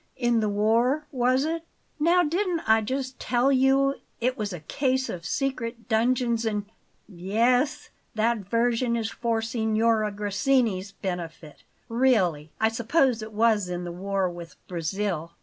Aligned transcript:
In 0.17 0.39
the 0.39 0.49
war, 0.49 1.05
was 1.11 1.45
it?" 1.45 1.63
"Now, 1.99 2.23
didn't 2.23 2.61
I 2.61 2.81
just 2.81 3.19
tell 3.19 3.51
you 3.51 3.97
it 4.19 4.35
was 4.35 4.51
a 4.51 4.61
case 4.61 5.09
of 5.09 5.27
secret 5.27 5.87
dungeons 5.87 6.43
and" 6.43 6.65
"Yes, 7.07 7.91
that 8.15 8.39
version 8.39 8.95
is 8.95 9.11
for 9.11 9.43
Signora 9.43 10.09
Grassini's 10.11 10.91
benefit. 10.91 11.61
Really, 11.87 12.49
I 12.59 12.69
suppose 12.69 13.21
it 13.21 13.31
was 13.31 13.69
in 13.69 13.83
the 13.83 13.91
war 13.91 14.27
with 14.27 14.55
Brazil?" 14.67 15.33